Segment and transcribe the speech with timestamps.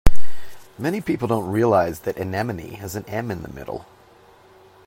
[0.79, 3.85] Many people don’t realise that “anemone” has an m in the middle.